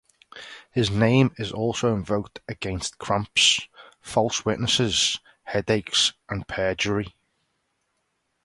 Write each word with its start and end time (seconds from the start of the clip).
His 0.71 0.89
name 0.89 1.31
is 1.37 1.51
also 1.51 1.93
invoked 1.93 2.39
against 2.47 2.97
cramps, 2.97 3.67
false 4.01 4.43
witnesses, 4.43 5.19
headaches 5.43 6.13
and 6.27 6.47
perjury. 6.47 7.15